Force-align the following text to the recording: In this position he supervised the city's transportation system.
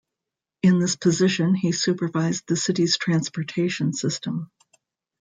In 0.63 0.79
this 0.79 0.95
position 0.95 1.53
he 1.53 1.71
supervised 1.71 2.45
the 2.47 2.57
city's 2.57 2.97
transportation 2.97 3.93
system. 3.93 4.49